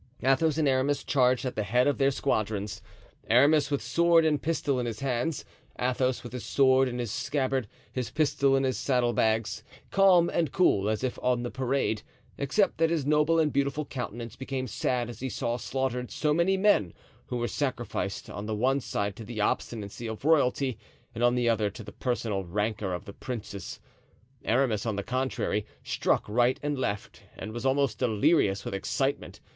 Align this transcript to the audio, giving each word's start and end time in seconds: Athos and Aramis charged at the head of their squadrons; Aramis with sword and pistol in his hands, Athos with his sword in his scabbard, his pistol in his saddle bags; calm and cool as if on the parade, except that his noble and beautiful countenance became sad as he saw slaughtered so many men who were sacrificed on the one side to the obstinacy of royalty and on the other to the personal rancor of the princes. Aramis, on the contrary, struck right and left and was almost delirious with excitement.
Athos 0.23 0.57
and 0.57 0.67
Aramis 0.67 1.03
charged 1.03 1.45
at 1.45 1.55
the 1.55 1.61
head 1.61 1.85
of 1.85 1.99
their 1.99 2.09
squadrons; 2.09 2.81
Aramis 3.29 3.69
with 3.69 3.83
sword 3.83 4.25
and 4.25 4.41
pistol 4.41 4.79
in 4.79 4.87
his 4.87 5.01
hands, 5.01 5.45
Athos 5.79 6.23
with 6.23 6.33
his 6.33 6.43
sword 6.43 6.87
in 6.89 6.97
his 6.97 7.11
scabbard, 7.11 7.67
his 7.93 8.09
pistol 8.09 8.55
in 8.55 8.63
his 8.63 8.79
saddle 8.79 9.13
bags; 9.13 9.61
calm 9.91 10.27
and 10.27 10.51
cool 10.51 10.89
as 10.89 11.03
if 11.03 11.19
on 11.21 11.43
the 11.43 11.51
parade, 11.51 12.01
except 12.39 12.79
that 12.79 12.89
his 12.89 13.05
noble 13.05 13.37
and 13.37 13.53
beautiful 13.53 13.85
countenance 13.85 14.35
became 14.35 14.65
sad 14.65 15.07
as 15.07 15.19
he 15.19 15.29
saw 15.29 15.55
slaughtered 15.55 16.09
so 16.09 16.33
many 16.33 16.57
men 16.57 16.95
who 17.27 17.37
were 17.37 17.47
sacrificed 17.47 18.27
on 18.27 18.47
the 18.47 18.55
one 18.55 18.79
side 18.79 19.15
to 19.15 19.23
the 19.23 19.39
obstinacy 19.39 20.07
of 20.07 20.25
royalty 20.25 20.79
and 21.13 21.23
on 21.23 21.35
the 21.35 21.47
other 21.47 21.69
to 21.69 21.83
the 21.83 21.91
personal 21.93 22.43
rancor 22.43 22.91
of 22.91 23.05
the 23.05 23.13
princes. 23.13 23.79
Aramis, 24.45 24.87
on 24.87 24.95
the 24.95 25.03
contrary, 25.03 25.63
struck 25.83 26.27
right 26.27 26.59
and 26.63 26.75
left 26.79 27.21
and 27.37 27.53
was 27.53 27.67
almost 27.67 27.99
delirious 27.99 28.65
with 28.65 28.73
excitement. 28.73 29.39